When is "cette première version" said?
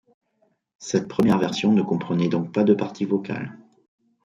0.79-1.73